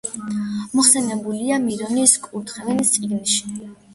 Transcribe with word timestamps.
მოხსენიებულია 0.77 1.59
მირონის 1.67 2.15
კურთხევის 2.23 2.93
წიგნში. 2.97 3.55